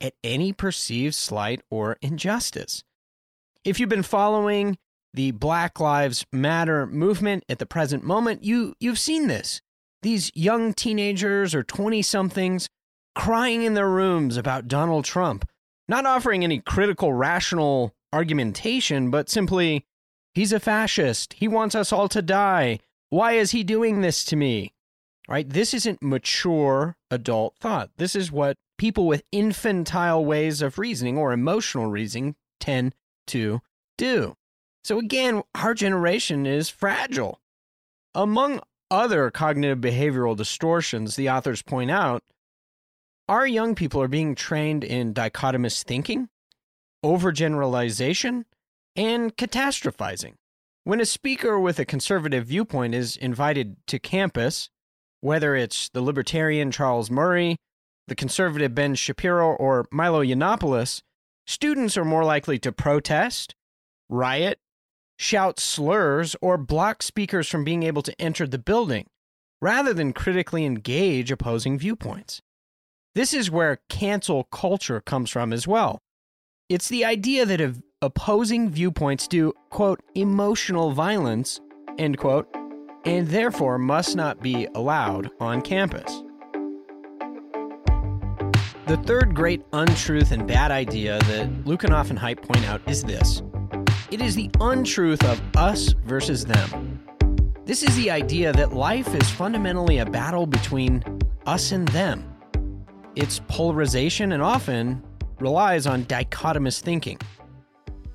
at 0.00 0.14
any 0.22 0.52
perceived 0.52 1.14
slight 1.14 1.62
or 1.70 1.96
injustice. 2.02 2.84
If 3.64 3.80
you've 3.80 3.88
been 3.88 4.02
following 4.02 4.76
the 5.14 5.30
Black 5.30 5.80
Lives 5.80 6.26
Matter 6.32 6.86
movement 6.86 7.44
at 7.48 7.58
the 7.58 7.66
present 7.66 8.04
moment, 8.04 8.44
you 8.44 8.74
you've 8.80 8.98
seen 8.98 9.28
this. 9.28 9.62
These 10.02 10.30
young 10.34 10.74
teenagers 10.74 11.54
or 11.54 11.62
20 11.62 12.02
somethings 12.02 12.68
crying 13.14 13.62
in 13.62 13.74
their 13.74 13.88
rooms 13.88 14.36
about 14.36 14.68
Donald 14.68 15.04
Trump, 15.04 15.48
not 15.88 16.04
offering 16.04 16.44
any 16.44 16.58
critical 16.58 17.14
rational 17.14 17.94
argumentation, 18.12 19.10
but 19.10 19.30
simply 19.30 19.86
he's 20.34 20.52
a 20.52 20.60
fascist. 20.60 21.34
He 21.34 21.48
wants 21.48 21.74
us 21.74 21.92
all 21.92 22.08
to 22.10 22.20
die. 22.20 22.80
Why 23.10 23.32
is 23.32 23.52
he 23.52 23.64
doing 23.64 24.00
this 24.00 24.24
to 24.24 24.36
me? 24.36 24.72
Right? 25.28 25.48
This 25.48 25.72
isn't 25.72 26.02
mature 26.02 26.96
adult 27.10 27.56
thought. 27.58 27.90
This 27.96 28.14
is 28.14 28.30
what 28.30 28.56
people 28.76 29.06
with 29.06 29.22
infantile 29.32 30.24
ways 30.24 30.60
of 30.60 30.78
reasoning 30.78 31.16
or 31.16 31.32
emotional 31.32 31.86
reasoning 31.86 32.36
tend 32.60 32.94
to 33.28 33.60
do. 33.96 34.36
So 34.82 34.98
again, 34.98 35.42
our 35.54 35.72
generation 35.72 36.44
is 36.44 36.68
fragile. 36.68 37.40
Among 38.14 38.60
other 38.90 39.30
cognitive 39.30 39.78
behavioral 39.78 40.36
distortions, 40.36 41.16
the 41.16 41.30
authors 41.30 41.62
point 41.62 41.90
out, 41.90 42.22
our 43.28 43.46
young 43.46 43.74
people 43.74 44.02
are 44.02 44.08
being 44.08 44.34
trained 44.34 44.84
in 44.84 45.14
dichotomous 45.14 45.82
thinking, 45.82 46.28
overgeneralization, 47.02 48.44
and 48.94 49.34
catastrophizing. 49.36 50.34
When 50.86 51.00
a 51.00 51.06
speaker 51.06 51.58
with 51.58 51.78
a 51.78 51.86
conservative 51.86 52.46
viewpoint 52.46 52.94
is 52.94 53.16
invited 53.16 53.76
to 53.86 53.98
campus, 53.98 54.68
whether 55.22 55.56
it's 55.56 55.88
the 55.88 56.02
libertarian 56.02 56.70
Charles 56.70 57.10
Murray, 57.10 57.56
the 58.06 58.14
conservative 58.14 58.74
Ben 58.74 58.94
Shapiro, 58.94 59.54
or 59.54 59.86
Milo 59.90 60.22
Yiannopoulos, 60.22 61.00
students 61.46 61.96
are 61.96 62.04
more 62.04 62.22
likely 62.22 62.58
to 62.58 62.70
protest, 62.70 63.54
riot, 64.10 64.58
shout 65.18 65.58
slurs, 65.58 66.36
or 66.42 66.58
block 66.58 67.02
speakers 67.02 67.48
from 67.48 67.64
being 67.64 67.82
able 67.82 68.02
to 68.02 68.20
enter 68.20 68.46
the 68.46 68.58
building, 68.58 69.06
rather 69.62 69.94
than 69.94 70.12
critically 70.12 70.66
engage 70.66 71.30
opposing 71.30 71.78
viewpoints. 71.78 72.42
This 73.14 73.32
is 73.32 73.50
where 73.50 73.80
cancel 73.88 74.44
culture 74.44 75.00
comes 75.00 75.30
from 75.30 75.50
as 75.50 75.66
well. 75.66 75.98
It's 76.68 76.88
the 76.88 77.06
idea 77.06 77.46
that 77.46 77.60
if 77.62 77.76
opposing 78.04 78.68
viewpoints 78.68 79.26
do, 79.26 79.54
quote, 79.70 80.00
emotional 80.14 80.90
violence, 80.92 81.60
end 81.96 82.18
quote, 82.18 82.46
and 83.06 83.28
therefore 83.28 83.78
must 83.78 84.14
not 84.14 84.42
be 84.42 84.68
allowed 84.74 85.30
on 85.40 85.62
campus. 85.62 86.22
The 88.86 88.98
third 89.04 89.34
great 89.34 89.62
untruth 89.72 90.32
and 90.32 90.46
bad 90.46 90.70
idea 90.70 91.18
that 91.20 91.48
Lukianoff 91.64 92.10
and 92.10 92.18
Haidt 92.18 92.42
point 92.42 92.68
out 92.68 92.82
is 92.86 93.02
this 93.02 93.42
it 94.10 94.20
is 94.20 94.34
the 94.34 94.50
untruth 94.60 95.24
of 95.24 95.40
us 95.56 95.94
versus 96.04 96.44
them. 96.44 97.02
This 97.64 97.82
is 97.82 97.96
the 97.96 98.10
idea 98.10 98.52
that 98.52 98.74
life 98.74 99.14
is 99.14 99.30
fundamentally 99.30 99.98
a 99.98 100.06
battle 100.06 100.46
between 100.46 101.02
us 101.46 101.72
and 101.72 101.88
them. 101.88 102.30
Its 103.16 103.40
polarization 103.48 104.32
and 104.32 104.42
often 104.42 105.02
relies 105.40 105.86
on 105.86 106.04
dichotomous 106.04 106.80
thinking. 106.80 107.18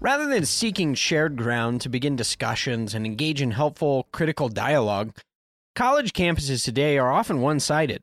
Rather 0.01 0.27
than 0.27 0.45
seeking 0.45 0.93
shared 0.95 1.35
ground 1.35 1.81
to 1.81 1.89
begin 1.89 2.15
discussions 2.15 2.93
and 2.93 3.05
engage 3.05 3.41
in 3.41 3.51
helpful, 3.51 4.07
critical 4.13 4.47
dialogue, 4.47 5.13
college 5.75 6.13
campuses 6.13 6.63
today 6.63 6.97
are 6.97 7.11
often 7.11 7.41
one 7.41 7.59
sided. 7.59 8.01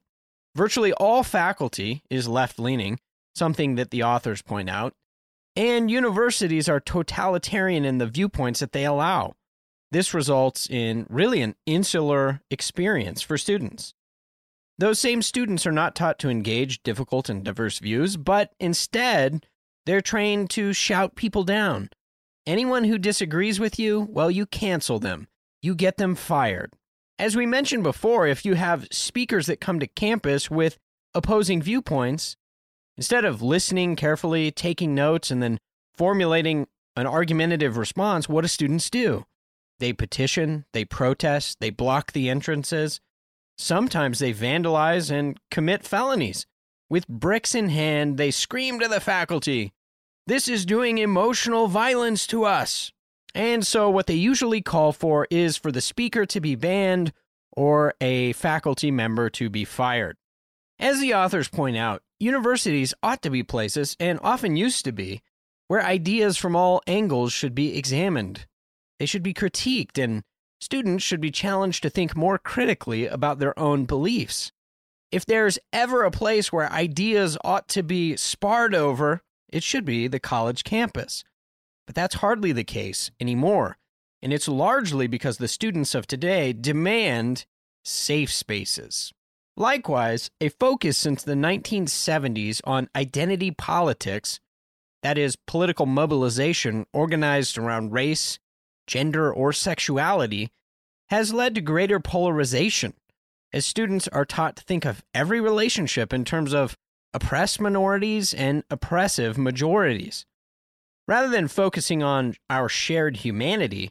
Virtually 0.55 0.93
all 0.95 1.23
faculty 1.23 2.03
is 2.11 2.29
left 2.29 2.59
leaning, 2.59 2.99
something 3.35 3.76
that 3.76 3.91
the 3.91 4.03
authors 4.03 4.43
point 4.43 4.69
out, 4.69 4.93
and 5.55 5.91
universities 5.91 6.69
are 6.69 6.81
totalitarian 6.81 7.87
in 7.87 7.97
the 7.97 8.07
viewpoints 8.07 8.61
that 8.61 8.73
they 8.73 8.85
allow. 8.85 9.33
This 9.91 10.12
results 10.12 10.69
in 10.69 11.07
really 11.09 11.41
an 11.41 11.55
insular 11.65 12.43
experience 12.50 13.23
for 13.23 13.38
students. 13.38 13.95
Those 14.76 14.99
same 14.99 15.23
students 15.23 15.67
are 15.67 15.73
not 15.73 15.95
taught 15.95 16.19
to 16.19 16.29
engage 16.29 16.83
difficult 16.83 17.31
and 17.31 17.43
diverse 17.43 17.79
views, 17.79 18.19
but 18.19 18.53
instead, 18.61 19.47
they're 19.87 20.00
trained 20.00 20.50
to 20.50 20.73
shout 20.73 21.16
people 21.16 21.45
down. 21.45 21.88
Anyone 22.47 22.85
who 22.85 22.99
disagrees 22.99 23.59
with 23.59 23.78
you, 23.78 24.07
well, 24.11 24.31
you 24.31 24.47
cancel 24.47 24.99
them. 24.99 25.28
You 25.62 25.75
get 25.75 25.97
them 25.97 26.14
fired. 26.14 26.75
As 27.19 27.35
we 27.35 27.47
mentioned 27.47 27.83
before, 27.83 28.26
if 28.26 28.45
you 28.45 28.55
have 28.55 28.87
speakers 28.93 29.47
that 29.47 29.61
come 29.61 29.81
to 29.81 29.87
campus 29.87 30.50
with 30.50 30.76
opposing 31.14 31.62
viewpoints, 31.62 32.37
Instead 32.97 33.25
of 33.25 33.43
listening 33.43 33.95
carefully, 33.95 34.50
taking 34.50 34.95
notes, 34.95 35.31
and 35.31 35.43
then 35.43 35.59
formulating 35.97 36.66
an 36.97 37.07
argumentative 37.07 37.76
response, 37.76 38.28
what 38.28 38.40
do 38.40 38.49
students 38.49 38.88
do? 38.88 39.25
They 39.78 39.93
petition, 39.93 40.64
they 40.73 40.87
protest, 40.87 41.59
they 41.61 41.71
block 41.71 42.12
the 42.12 42.31
entrances. 42.31 43.00
Sometimes 43.59 44.19
they 44.19 44.33
vandalize 44.33 45.11
and 45.11 45.38
commit 45.50 45.85
felonies. 45.85 46.47
With 46.88 47.09
bricks 47.09 47.55
in 47.55 47.69
hand, 47.69 48.16
they 48.16 48.31
scream 48.31 48.78
to 48.81 48.88
the 48.88 49.00
faculty, 49.00 49.73
This 50.26 50.47
is 50.49 50.64
doing 50.64 50.99
emotional 50.99 51.66
violence 51.66 52.26
to 52.28 52.45
us. 52.45 52.93
And 53.35 53.66
so, 53.66 53.90
what 53.90 54.07
they 54.07 54.14
usually 54.14 54.62
call 54.62 54.93
for 54.93 55.26
is 55.31 55.57
for 55.57 55.71
the 55.71 55.81
speaker 55.81 56.25
to 56.26 56.40
be 56.40 56.55
banned 56.55 57.12
or 57.52 57.95
a 58.00 58.33
faculty 58.35 58.90
member 58.90 59.28
to 59.31 59.50
be 59.50 59.64
fired. 59.64 60.16
As 60.78 61.00
the 61.00 61.14
authors 61.14 61.49
point 61.49 61.76
out, 61.76 62.02
universities 62.21 62.95
ought 63.02 63.23
to 63.23 63.31
be 63.31 63.43
places, 63.43 63.97
and 63.99 64.21
often 64.23 64.57
used 64.57 64.85
to 64.85 64.93
be, 64.93 65.23
where 65.69 65.83
ideas 65.83 66.37
from 66.37 66.55
all 66.55 66.83
angles 66.87 67.33
should 67.33 67.55
be 67.55 67.76
examined. 67.76 68.47
They 68.99 69.07
should 69.07 69.23
be 69.23 69.35
critiqued, 69.35 70.02
and 70.02 70.23
students 70.61 71.02
should 71.02 71.21
be 71.21 71.31
challenged 71.31 71.83
to 71.83 71.90
think 71.90 72.16
more 72.16 72.38
critically 72.38 73.07
about 73.07 73.38
their 73.38 73.59
own 73.59 73.85
beliefs. 73.85 74.52
If 75.13 75.25
there's 75.25 75.59
ever 75.73 76.03
a 76.03 76.11
place 76.11 76.53
where 76.53 76.71
ideas 76.71 77.39
ought 77.45 77.69
to 77.69 77.83
be 77.83 78.17
sparred 78.17 78.75
over, 78.75 79.23
it 79.49 79.63
should 79.63 79.85
be 79.85 80.09
the 80.09 80.19
college 80.21 80.65
campus. 80.65 81.23
But 81.87 81.95
that's 81.95 82.17
hardly 82.17 82.53
the 82.53 82.65
case 82.65 83.11
anymore, 83.21 83.79
and 84.21 84.33
it's 84.33 84.49
largely 84.49 85.07
because 85.07 85.39
the 85.39 85.49
students 85.49 85.95
of 85.95 86.07
today 86.07 86.53
demand 86.53 87.47
safe 87.85 88.33
spaces. 88.33 89.13
Likewise, 89.57 90.31
a 90.41 90.49
focus 90.49 90.99
since 90.99 91.23
the 91.23 91.35
1970s 91.35 92.61
on 92.65 92.91
identity 92.95 93.53
politics, 93.53 94.41
that 95.03 95.17
is, 95.17 95.37
political 95.47 95.87
mobilization 95.87 96.85
organized 96.93 97.57
around 97.57 97.93
race, 97.93 98.39
gender, 98.87 99.33
or 99.33 99.53
sexuality, 99.53 100.51
has 101.09 101.33
led 101.33 101.55
to 101.55 101.61
greater 101.61 102.01
polarization, 102.01 102.93
as 103.57 103.65
students 103.65 104.07
are 104.09 104.25
taught 104.25 104.57
to 104.57 104.63
think 104.65 104.85
of 104.85 105.03
every 105.15 105.41
relationship 105.41 106.13
in 106.13 106.25
terms 106.25 106.53
of 106.53 106.77
oppressed 107.15 107.61
minorities 107.61 108.35
and 108.35 108.63
oppressive 108.71 109.39
majorities. 109.39 110.27
Rather 111.09 111.29
than 111.29 111.49
focusing 111.49 112.03
on 112.03 112.35
our 112.51 112.69
shared 112.69 113.17
humanity, 113.17 113.91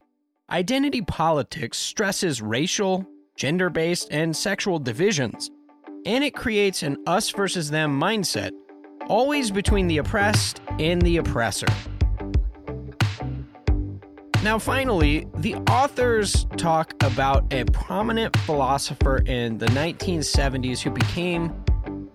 identity 0.49 1.01
politics 1.01 1.79
stresses 1.79 2.41
racial, 2.41 3.05
gender 3.35 3.69
based, 3.69 4.07
and 4.11 4.35
sexual 4.35 4.77
divisions 4.77 5.49
and 6.05 6.23
it 6.23 6.35
creates 6.35 6.83
an 6.83 6.97
us 7.07 7.31
versus 7.31 7.71
them 7.71 7.99
mindset, 7.99 8.51
always 9.07 9.49
between 9.49 9.87
the 9.87 9.97
oppressed 9.97 10.61
and 10.79 11.01
the 11.01 11.17
oppressor. 11.17 11.67
Now, 14.45 14.59
finally, 14.59 15.25
the 15.37 15.55
authors 15.55 16.45
talk 16.55 16.93
about 17.01 17.51
a 17.51 17.63
prominent 17.65 18.37
philosopher 18.41 19.23
in 19.25 19.57
the 19.57 19.65
1970s 19.65 20.81
who 20.81 20.91
became 20.91 21.65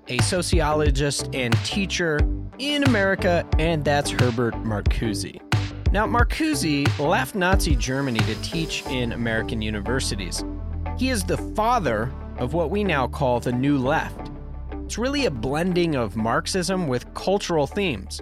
a 0.07 0.19
sociologist 0.19 1.29
and 1.35 1.53
teacher 1.65 2.21
in 2.61 2.85
America, 2.85 3.45
and 3.59 3.85
that's 3.85 4.13
Herbert 4.13 4.55
Marcuse. 4.63 5.41
Now, 5.91 6.07
Marcuse 6.07 6.87
left 7.01 7.35
Nazi 7.35 7.75
Germany 7.75 8.21
to 8.21 8.41
teach 8.43 8.87
in 8.87 9.11
American 9.11 9.61
universities. 9.61 10.45
He 10.97 11.11
is 11.11 11.25
the 11.25 11.39
father 11.57 12.13
of 12.39 12.55
what 12.55 12.71
we 12.71 12.85
now 12.85 13.09
call 13.09 13.41
the 13.41 13.51
New 13.51 13.77
Left. 13.77 14.31
It's 14.85 14.99
really 14.99 15.27
a 15.27 15.33
blending 15.33 15.97
of 15.97 16.15
Marxism 16.15 16.87
with 16.87 17.13
cultural 17.15 17.67
themes. 17.67 18.21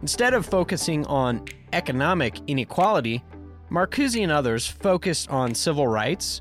Instead 0.00 0.32
of 0.32 0.46
focusing 0.46 1.04
on 1.06 1.44
economic 1.72 2.38
inequality, 2.46 3.20
Marcuse 3.70 4.22
and 4.22 4.32
others 4.32 4.66
focused 4.66 5.28
on 5.28 5.54
civil 5.54 5.86
rights, 5.86 6.40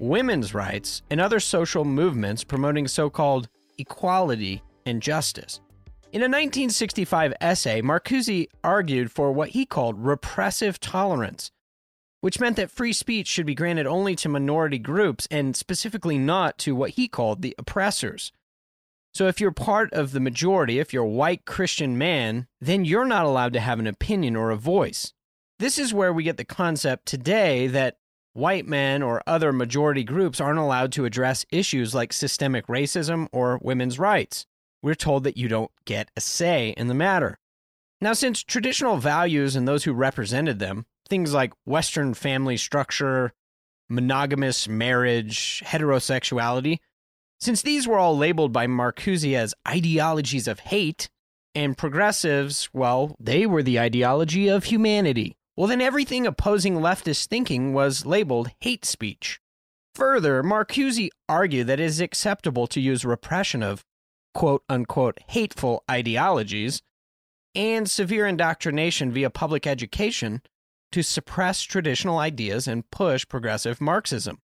women's 0.00 0.54
rights, 0.54 1.02
and 1.08 1.20
other 1.20 1.38
social 1.38 1.84
movements 1.84 2.42
promoting 2.42 2.88
so 2.88 3.08
called 3.08 3.48
equality 3.78 4.60
and 4.84 5.00
justice. 5.00 5.60
In 6.12 6.20
a 6.20 6.26
1965 6.26 7.32
essay, 7.40 7.80
Marcuse 7.80 8.48
argued 8.64 9.12
for 9.12 9.30
what 9.30 9.50
he 9.50 9.64
called 9.64 10.04
repressive 10.04 10.80
tolerance, 10.80 11.52
which 12.20 12.40
meant 12.40 12.56
that 12.56 12.72
free 12.72 12.92
speech 12.92 13.28
should 13.28 13.46
be 13.46 13.54
granted 13.54 13.86
only 13.86 14.16
to 14.16 14.28
minority 14.28 14.78
groups 14.78 15.28
and 15.30 15.54
specifically 15.54 16.18
not 16.18 16.58
to 16.58 16.74
what 16.74 16.90
he 16.90 17.06
called 17.06 17.42
the 17.42 17.54
oppressors. 17.56 18.32
So 19.14 19.28
if 19.28 19.40
you're 19.40 19.52
part 19.52 19.92
of 19.92 20.10
the 20.10 20.18
majority, 20.18 20.80
if 20.80 20.92
you're 20.92 21.04
a 21.04 21.08
white 21.08 21.44
Christian 21.44 21.96
man, 21.96 22.48
then 22.60 22.84
you're 22.84 23.04
not 23.04 23.26
allowed 23.26 23.52
to 23.52 23.60
have 23.60 23.78
an 23.78 23.86
opinion 23.86 24.34
or 24.34 24.50
a 24.50 24.56
voice. 24.56 25.12
This 25.58 25.78
is 25.78 25.94
where 25.94 26.12
we 26.12 26.24
get 26.24 26.36
the 26.36 26.44
concept 26.44 27.06
today 27.06 27.68
that 27.68 27.96
white 28.32 28.66
men 28.66 29.02
or 29.02 29.22
other 29.26 29.52
majority 29.52 30.02
groups 30.02 30.40
aren't 30.40 30.58
allowed 30.58 30.90
to 30.92 31.04
address 31.04 31.46
issues 31.50 31.94
like 31.94 32.12
systemic 32.12 32.66
racism 32.66 33.28
or 33.32 33.60
women's 33.62 33.98
rights. 33.98 34.46
We're 34.82 34.96
told 34.96 35.22
that 35.24 35.36
you 35.36 35.46
don't 35.48 35.70
get 35.84 36.10
a 36.16 36.20
say 36.20 36.74
in 36.76 36.88
the 36.88 36.94
matter. 36.94 37.38
Now, 38.00 38.12
since 38.12 38.42
traditional 38.42 38.96
values 38.96 39.54
and 39.54 39.66
those 39.66 39.84
who 39.84 39.92
represented 39.92 40.58
them 40.58 40.86
things 41.08 41.32
like 41.32 41.52
Western 41.64 42.14
family 42.14 42.56
structure, 42.56 43.32
monogamous 43.88 44.66
marriage, 44.66 45.62
heterosexuality, 45.66 46.78
since 47.40 47.62
these 47.62 47.86
were 47.86 47.98
all 47.98 48.16
labeled 48.16 48.52
by 48.52 48.66
Marcuse 48.66 49.34
as 49.34 49.54
ideologies 49.68 50.48
of 50.48 50.60
hate, 50.60 51.08
and 51.54 51.78
progressives, 51.78 52.68
well, 52.72 53.14
they 53.20 53.46
were 53.46 53.62
the 53.62 53.78
ideology 53.78 54.48
of 54.48 54.64
humanity. 54.64 55.36
Well, 55.56 55.68
then 55.68 55.80
everything 55.80 56.26
opposing 56.26 56.76
leftist 56.76 57.26
thinking 57.26 57.72
was 57.72 58.04
labeled 58.04 58.50
hate 58.60 58.84
speech. 58.84 59.40
Further, 59.94 60.42
Marcuse 60.42 61.08
argued 61.28 61.68
that 61.68 61.78
it 61.78 61.84
is 61.84 62.00
acceptable 62.00 62.66
to 62.66 62.80
use 62.80 63.04
repression 63.04 63.62
of 63.62 63.84
quote 64.34 64.64
unquote 64.68 65.20
hateful 65.28 65.84
ideologies 65.88 66.82
and 67.54 67.88
severe 67.88 68.26
indoctrination 68.26 69.12
via 69.12 69.30
public 69.30 69.66
education 69.66 70.42
to 70.90 71.02
suppress 71.02 71.62
traditional 71.62 72.18
ideas 72.18 72.66
and 72.66 72.90
push 72.90 73.26
progressive 73.28 73.80
Marxism. 73.80 74.40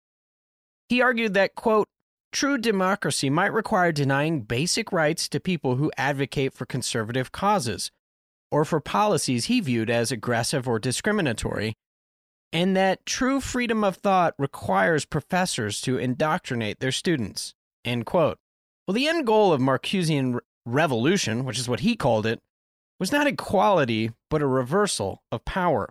He 0.89 1.03
argued 1.03 1.35
that, 1.35 1.57
quote, 1.57 1.89
true 2.33 2.59
democracy 2.59 3.31
might 3.31 3.53
require 3.53 3.91
denying 3.91 4.43
basic 4.43 4.93
rights 4.93 5.29
to 5.29 5.41
people 5.41 5.77
who 5.77 5.91
advocate 5.97 6.55
for 6.55 6.67
conservative 6.67 7.33
causes 7.33 7.91
or 8.51 8.65
for 8.65 8.81
policies 8.81 9.47
he 9.47 9.61
viewed 9.61 9.91
as 9.91 10.11
aggressive 10.11 10.69
or 10.69 10.79
discriminatory, 10.79 11.75
and 12.53 12.77
that 12.77 13.07
true 13.07 13.41
freedom 13.41 13.85
of 13.85 13.97
thought 13.97 14.35
requires 14.39 15.05
professors 15.05 15.81
to 15.81 15.99
indoctrinate 15.99 16.81
their 16.81 16.93
students. 16.93 17.55
End 17.85 18.07
quote. 18.07 18.39
Well, 18.87 18.95
the 18.95 19.09
end 19.09 19.27
goal 19.27 19.53
of 19.53 19.61
Marcusean 19.61 20.39
revolution, 20.67 21.45
which 21.45 21.59
is 21.59 21.69
what 21.69 21.81
he 21.81 21.95
called 21.95 22.27
it, 22.27 22.41
was 22.99 23.13
not 23.13 23.27
equality, 23.27 24.11
but 24.29 24.43
a 24.43 24.47
reversal 24.47 25.23
of 25.31 25.45
power. 25.45 25.89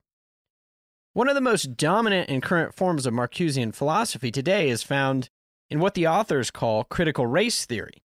One 1.14 1.28
of 1.28 1.36
the 1.36 1.42
most 1.42 1.76
dominant 1.76 2.30
and 2.30 2.44
current 2.44 2.76
forms 2.76 3.06
of 3.06 3.14
Marcusean 3.14 3.74
philosophy 3.74 4.32
today 4.32 4.70
is 4.70 4.84
found 4.84 5.30
in 5.70 5.80
what 5.80 5.94
the 5.94 6.08
authors 6.08 6.52
call 6.52 6.84
critical 6.84 7.26
race 7.26 7.66
theory. 7.66 8.04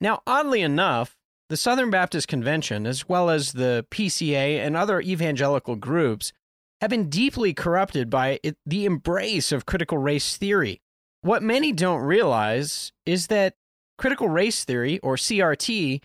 Now, 0.00 0.22
oddly 0.26 0.60
enough, 0.60 1.16
the 1.48 1.56
Southern 1.56 1.90
Baptist 1.90 2.28
Convention, 2.28 2.86
as 2.86 3.08
well 3.08 3.30
as 3.30 3.52
the 3.52 3.86
PCA 3.90 4.58
and 4.58 4.76
other 4.76 5.00
evangelical 5.00 5.76
groups, 5.76 6.32
have 6.80 6.90
been 6.90 7.08
deeply 7.08 7.54
corrupted 7.54 8.10
by 8.10 8.40
it, 8.42 8.56
the 8.66 8.84
embrace 8.84 9.52
of 9.52 9.66
critical 9.66 9.98
race 9.98 10.36
theory. 10.36 10.80
What 11.20 11.42
many 11.42 11.72
don't 11.72 12.02
realize 12.02 12.92
is 13.06 13.28
that 13.28 13.54
critical 13.98 14.28
race 14.28 14.64
theory, 14.64 14.98
or 15.00 15.16
CRT, 15.16 16.02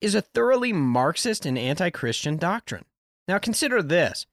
is 0.00 0.14
a 0.14 0.22
thoroughly 0.22 0.72
Marxist 0.72 1.44
and 1.46 1.58
anti 1.58 1.90
Christian 1.90 2.36
doctrine. 2.36 2.84
Now, 3.28 3.38
consider 3.38 3.82
this. 3.82 4.26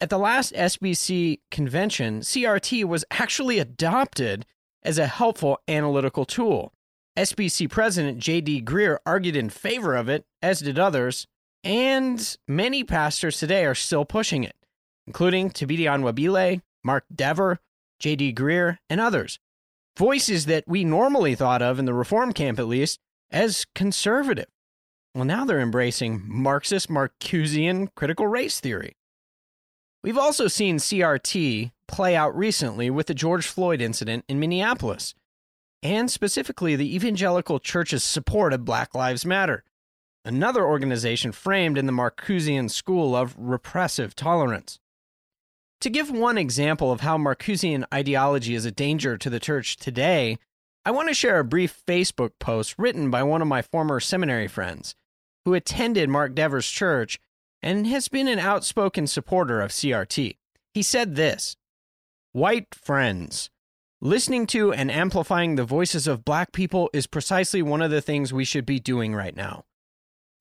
At 0.00 0.10
the 0.10 0.18
last 0.18 0.52
SBC 0.52 1.40
convention, 1.50 2.20
CRT 2.20 2.84
was 2.84 3.04
actually 3.10 3.58
adopted 3.58 4.44
as 4.82 4.98
a 4.98 5.06
helpful 5.06 5.58
analytical 5.66 6.24
tool. 6.24 6.72
SBC 7.16 7.70
President 7.70 8.18
J.D. 8.18 8.62
Greear 8.62 8.98
argued 9.06 9.36
in 9.36 9.48
favor 9.48 9.94
of 9.94 10.08
it, 10.08 10.24
as 10.42 10.60
did 10.60 10.78
others, 10.78 11.26
and 11.62 12.36
many 12.48 12.84
pastors 12.84 13.38
today 13.38 13.64
are 13.64 13.74
still 13.74 14.04
pushing 14.04 14.44
it 14.44 14.56
including 15.06 15.50
Thabiti 15.50 15.84
Anyabwile, 15.84 16.62
Mark 16.82 17.04
Dever, 17.14 17.60
J.D. 18.00 18.34
Greear, 18.34 18.78
and 18.88 19.00
others. 19.00 19.38
Voices 19.96 20.46
that 20.46 20.64
we 20.66 20.84
normally 20.84 21.34
thought 21.34 21.62
of, 21.62 21.78
in 21.78 21.84
the 21.84 21.94
reform 21.94 22.32
camp 22.32 22.58
at 22.58 22.66
least, 22.66 22.98
as 23.30 23.66
conservative. 23.74 24.46
Well, 25.14 25.24
now 25.24 25.44
they're 25.44 25.60
embracing 25.60 26.22
Marxist 26.26 26.88
Marcusean 26.88 27.88
critical 27.94 28.26
race 28.26 28.58
theory. 28.60 28.96
We've 30.02 30.18
also 30.18 30.48
seen 30.48 30.78
CRT 30.78 31.70
play 31.86 32.16
out 32.16 32.36
recently 32.36 32.90
with 32.90 33.06
the 33.06 33.14
George 33.14 33.46
Floyd 33.46 33.80
incident 33.80 34.24
in 34.28 34.40
Minneapolis, 34.40 35.14
and 35.84 36.10
specifically 36.10 36.74
the 36.74 36.96
evangelical 36.96 37.60
church's 37.60 38.02
support 38.02 38.54
of 38.54 38.64
Black 38.64 38.94
Lives 38.94 39.26
Matter, 39.26 39.62
another 40.24 40.64
organization 40.64 41.30
framed 41.30 41.76
in 41.76 41.84
the 41.84 41.92
Marcusean 41.92 42.70
school 42.70 43.14
of 43.14 43.36
repressive 43.38 44.16
tolerance. 44.16 44.80
To 45.82 45.90
give 45.90 46.10
one 46.10 46.38
example 46.38 46.90
of 46.90 47.02
how 47.02 47.18
Marcusean 47.18 47.84
ideology 47.92 48.54
is 48.54 48.64
a 48.64 48.70
danger 48.70 49.18
to 49.18 49.28
the 49.28 49.38
church 49.38 49.76
today, 49.76 50.38
I 50.86 50.90
want 50.90 51.08
to 51.08 51.14
share 51.14 51.38
a 51.38 51.44
brief 51.44 51.82
Facebook 51.86 52.30
post 52.40 52.74
written 52.78 53.10
by 53.10 53.22
one 53.22 53.42
of 53.42 53.48
my 53.48 53.60
former 53.60 54.00
seminary 54.00 54.48
friends 54.48 54.94
who 55.44 55.52
attended 55.52 56.08
Mark 56.08 56.34
Dever's 56.34 56.68
church 56.68 57.20
and 57.62 57.86
has 57.86 58.08
been 58.08 58.28
an 58.28 58.38
outspoken 58.38 59.06
supporter 59.06 59.60
of 59.60 59.70
CRT. 59.70 60.36
He 60.72 60.82
said 60.82 61.16
this 61.16 61.56
White 62.32 62.74
friends, 62.74 63.50
listening 64.04 64.46
to 64.46 64.70
and 64.70 64.90
amplifying 64.90 65.56
the 65.56 65.64
voices 65.64 66.06
of 66.06 66.26
black 66.26 66.52
people 66.52 66.90
is 66.92 67.06
precisely 67.06 67.62
one 67.62 67.80
of 67.80 67.90
the 67.90 68.02
things 68.02 68.34
we 68.34 68.44
should 68.44 68.66
be 68.66 68.78
doing 68.78 69.14
right 69.14 69.34
now. 69.34 69.64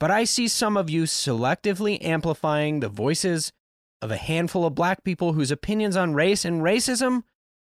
But 0.01 0.11
I 0.11 0.25
see 0.25 0.49
some 0.49 0.75
of 0.75 0.89
you 0.89 1.03
selectively 1.03 1.97
amplifying 2.03 2.81
the 2.81 2.89
voices 2.89 3.53
of 4.01 4.11
a 4.11 4.17
handful 4.17 4.65
of 4.65 4.75
black 4.75 5.05
people 5.05 5.31
whose 5.31 5.49
opinions 5.49 5.95
on 5.95 6.13
race 6.13 6.43
and 6.43 6.61
racism 6.61 7.23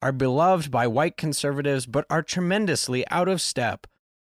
are 0.01 0.11
beloved 0.11 0.71
by 0.71 0.87
white 0.87 1.19
conservatives 1.19 1.85
but 1.85 2.07
are 2.09 2.23
tremendously 2.23 3.07
out 3.11 3.29
of 3.29 3.43
step 3.43 3.87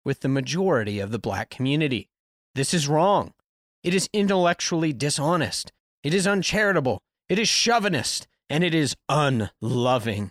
with 0.05 0.20
the 0.20 0.29
majority 0.29 1.01
of 1.01 1.11
the 1.11 1.18
black 1.18 1.51
community. 1.51 2.09
This 2.55 2.72
is 2.72 2.87
wrong. 2.87 3.35
It 3.83 3.92
is 3.92 4.09
intellectually 4.12 4.92
dishonest. 4.92 5.72
It 6.05 6.14
is 6.14 6.29
uncharitable. 6.29 7.03
It 7.29 7.40
is 7.40 7.48
chauvinist. 7.48 8.29
And 8.48 8.62
it 8.62 8.74
is 8.74 8.96
unloving. 9.09 10.31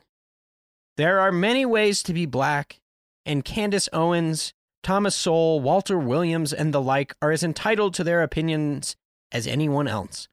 There 1.00 1.22
are 1.22 1.32
many 1.32 1.66
ways 1.66 2.04
to 2.04 2.14
be 2.14 2.26
black, 2.26 2.82
and 3.26 3.46
Candace 3.46 3.88
Owens, 3.94 4.52
Thomas 4.84 5.16
Sowell, 5.16 5.62
Walter 5.62 5.98
Williams, 5.98 6.52
and 6.52 6.74
the 6.74 6.82
like 6.82 7.16
are 7.22 7.32
as 7.32 7.42
entitled 7.42 7.94
to 7.94 8.04
their 8.04 8.22
opinions 8.22 8.98
as 9.32 9.48
anyone 9.48 9.88
else. 9.88 10.28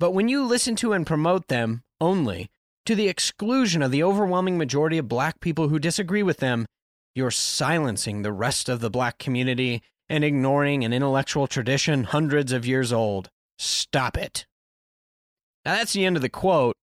But 0.00 0.12
when 0.12 0.30
you 0.30 0.42
listen 0.42 0.74
to 0.76 0.94
and 0.94 1.06
promote 1.06 1.48
them 1.48 1.82
only, 2.00 2.48
to 2.86 2.94
the 2.94 3.08
exclusion 3.08 3.82
of 3.82 3.90
the 3.90 4.02
overwhelming 4.02 4.56
majority 4.56 4.96
of 4.96 5.06
black 5.06 5.40
people 5.40 5.68
who 5.68 5.78
disagree 5.78 6.22
with 6.22 6.38
them, 6.38 6.64
you're 7.14 7.30
silencing 7.30 8.22
the 8.22 8.32
rest 8.32 8.70
of 8.70 8.80
the 8.80 8.88
black 8.88 9.18
community 9.18 9.82
and 10.08 10.24
ignoring 10.24 10.82
an 10.82 10.94
intellectual 10.94 11.46
tradition 11.46 12.04
hundreds 12.04 12.52
of 12.52 12.64
years 12.64 12.90
old. 12.90 13.28
Stop 13.58 14.16
it. 14.16 14.46
Now, 15.66 15.74
that's 15.74 15.92
the 15.92 16.06
end 16.06 16.16
of 16.16 16.22
the 16.22 16.30
quote. 16.30 16.74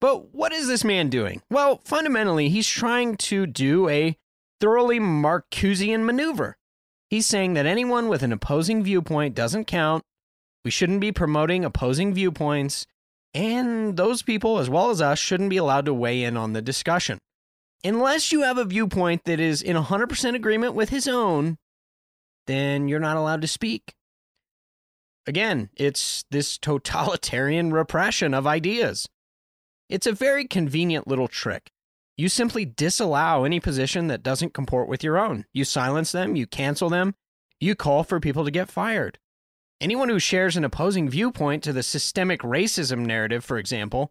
But 0.00 0.34
what 0.34 0.52
is 0.52 0.68
this 0.68 0.84
man 0.84 1.08
doing? 1.08 1.42
Well, 1.50 1.80
fundamentally, 1.84 2.48
he's 2.48 2.68
trying 2.68 3.16
to 3.16 3.46
do 3.46 3.88
a 3.88 4.16
thoroughly 4.60 5.00
Marcusean 5.00 6.04
maneuver. 6.04 6.56
He's 7.08 7.26
saying 7.26 7.54
that 7.54 7.66
anyone 7.66 8.08
with 8.08 8.22
an 8.22 8.32
opposing 8.32 8.82
viewpoint 8.82 9.34
doesn't 9.34 9.66
count 9.66 10.04
we 10.66 10.70
shouldn't 10.72 11.00
be 11.00 11.12
promoting 11.12 11.64
opposing 11.64 12.12
viewpoints, 12.12 12.88
and 13.32 13.96
those 13.96 14.22
people, 14.22 14.58
as 14.58 14.68
well 14.68 14.90
as 14.90 15.00
us, 15.00 15.16
shouldn't 15.16 15.48
be 15.48 15.58
allowed 15.58 15.84
to 15.84 15.94
weigh 15.94 16.24
in 16.24 16.36
on 16.36 16.54
the 16.54 16.60
discussion. 16.60 17.18
Unless 17.84 18.32
you 18.32 18.42
have 18.42 18.58
a 18.58 18.64
viewpoint 18.64 19.22
that 19.26 19.38
is 19.38 19.62
in 19.62 19.76
100% 19.76 20.34
agreement 20.34 20.74
with 20.74 20.88
his 20.88 21.06
own, 21.06 21.58
then 22.48 22.88
you're 22.88 22.98
not 22.98 23.16
allowed 23.16 23.42
to 23.42 23.46
speak. 23.46 23.94
Again, 25.24 25.70
it's 25.76 26.24
this 26.32 26.58
totalitarian 26.58 27.72
repression 27.72 28.34
of 28.34 28.44
ideas. 28.44 29.06
It's 29.88 30.06
a 30.06 30.12
very 30.12 30.46
convenient 30.46 31.06
little 31.06 31.28
trick. 31.28 31.70
You 32.16 32.28
simply 32.28 32.64
disallow 32.64 33.44
any 33.44 33.60
position 33.60 34.08
that 34.08 34.22
doesn't 34.22 34.54
comport 34.54 34.88
with 34.88 35.04
your 35.04 35.18
own. 35.18 35.44
You 35.52 35.64
silence 35.64 36.12
them, 36.12 36.34
you 36.34 36.46
cancel 36.46 36.88
them, 36.88 37.14
you 37.60 37.74
call 37.74 38.04
for 38.04 38.18
people 38.18 38.44
to 38.44 38.50
get 38.50 38.70
fired. 38.70 39.18
Anyone 39.80 40.08
who 40.08 40.18
shares 40.18 40.56
an 40.56 40.64
opposing 40.64 41.08
viewpoint 41.08 41.62
to 41.64 41.72
the 41.72 41.82
systemic 41.82 42.40
racism 42.40 43.00
narrative, 43.00 43.44
for 43.44 43.58
example, 43.58 44.10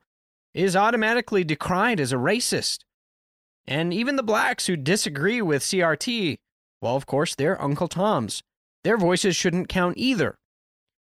is 0.54 0.76
automatically 0.76 1.44
decried 1.44 2.00
as 2.00 2.14
a 2.14 2.18
racist. 2.18 2.80
And 3.68 3.92
even 3.94 4.16
the 4.16 4.24
blacks 4.24 4.68
who 4.68 4.78
disagree 4.78 5.42
with 5.42 5.64
CRT, 5.64 6.38
well, 6.82 6.96
of 6.96 7.08
course, 7.08 7.34
they're 7.34 7.62
Uncle 7.62 7.88
Toms. 7.88 8.44
Their 8.84 8.98
voices 8.98 9.36
shouldn't 9.36 9.68
count 9.68 9.98
either. 9.98 10.38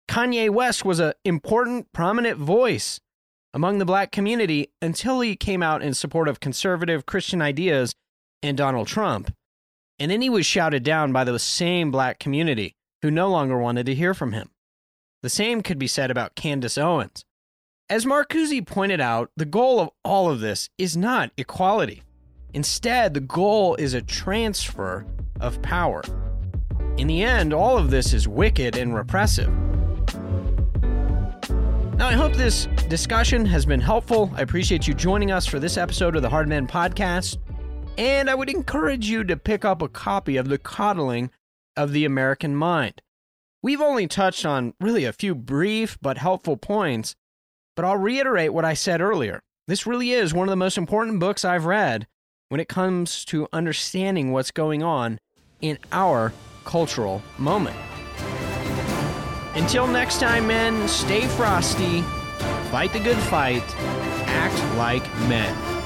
Kanye 0.10 0.50
West 0.50 0.84
was 0.84 1.00
an 1.00 1.14
important, 1.24 1.92
prominent 1.94 2.38
voice 2.38 3.00
among 3.54 3.78
the 3.78 3.86
black 3.86 4.12
community 4.12 4.72
until 4.82 5.22
he 5.22 5.36
came 5.36 5.64
out 5.64 5.82
in 5.82 5.94
support 5.94 6.28
of 6.28 6.40
conservative 6.40 7.06
Christian 7.06 7.42
ideas 7.42 7.94
and 8.44 8.58
Donald 8.58 8.88
Trump. 8.88 9.34
And 9.98 10.10
then 10.10 10.22
he 10.22 10.30
was 10.30 10.46
shouted 10.46 10.84
down 10.84 11.12
by 11.12 11.24
the 11.24 11.40
same 11.40 11.92
black 11.92 12.20
community 12.20 12.76
who 13.02 13.12
no 13.12 13.30
longer 13.30 13.58
wanted 13.58 13.86
to 13.88 13.96
hear 13.96 14.14
from 14.14 14.34
him. 14.34 14.50
The 15.22 15.30
same 15.30 15.62
could 15.62 15.78
be 15.78 15.88
said 15.88 16.12
about 16.12 16.36
Candace 16.36 16.78
Owens. 16.78 17.26
As 17.90 18.06
Marcuse 18.06 18.66
pointed 18.66 19.02
out, 19.02 19.32
the 19.36 19.46
goal 19.46 19.80
of 19.80 19.90
all 20.06 20.30
of 20.30 20.40
this 20.40 20.70
is 20.78 20.96
not 20.96 21.32
equality. 21.38 22.04
Instead, 22.54 23.14
the 23.14 23.20
goal 23.20 23.76
is 23.76 23.94
a 23.94 24.02
transfer 24.02 25.06
of 25.40 25.62
power. 25.62 26.04
In 26.98 27.08
the 27.08 27.24
end, 27.24 27.54
all 27.54 27.78
of 27.78 27.92
this 27.92 28.14
is 28.14 28.28
wicked 28.28 28.76
and 28.76 28.94
repressive. 28.94 29.52
Now, 32.00 32.08
I 32.08 32.14
hope 32.14 32.32
this 32.32 32.68
discussion 32.88 33.46
has 33.48 33.66
been 33.66 33.82
helpful. 33.82 34.32
I 34.34 34.42
appreciate 34.42 34.88
you 34.88 34.94
joining 34.94 35.32
us 35.32 35.46
for 35.46 35.60
this 35.60 35.76
episode 35.76 36.16
of 36.16 36.22
the 36.22 36.30
Hardmen 36.30 36.66
Podcast. 36.66 37.36
And 37.98 38.30
I 38.30 38.36
would 38.36 38.50
encourage 38.50 39.10
you 39.10 39.26
to 39.26 39.36
pick 39.36 39.66
up 39.66 39.82
a 39.82 39.90
copy 39.90 40.38
of 40.38 40.48
The 40.48 40.58
Coddling 40.58 41.30
of 41.76 41.92
the 41.92 42.06
American 42.06 42.56
Mind. 42.56 43.02
We've 43.62 43.82
only 43.82 44.08
touched 44.08 44.46
on 44.46 44.76
really 44.80 45.04
a 45.04 45.12
few 45.12 45.36
brief 45.36 45.98
but 46.02 46.18
helpful 46.18 46.56
points, 46.56 47.18
but 47.76 47.84
I'll 47.84 47.98
reiterate 47.98 48.54
what 48.54 48.64
I 48.64 48.76
said 48.76 49.02
earlier. 49.02 49.42
This 49.68 49.86
really 49.86 50.12
is 50.12 50.34
one 50.34 50.48
of 50.48 50.54
the 50.54 50.56
most 50.56 50.78
important 50.78 51.20
books 51.20 51.44
I've 51.44 51.66
read 51.66 52.08
when 52.48 52.62
it 52.62 52.70
comes 52.70 53.26
to 53.26 53.50
understanding 53.52 54.32
what's 54.32 54.52
going 54.52 54.84
on 54.84 55.20
in 55.60 55.78
our 55.92 56.32
cultural 56.64 57.22
moment. 57.38 57.76
Until 59.60 59.86
next 59.88 60.20
time, 60.20 60.48
men, 60.48 60.88
stay 60.88 61.28
frosty 61.28 62.04
fight 62.70 62.94
the 62.94 63.00
good 63.00 63.18
fight, 63.18 63.64
act 64.28 64.78
like 64.78 65.04
men. 65.28 65.79